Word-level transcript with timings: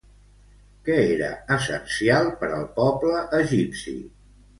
Què 0.87 0.95
era 1.09 1.27
essencial 1.55 2.31
per 2.39 2.49
al 2.55 2.65
poble 2.79 3.21
egipci? 3.41 3.95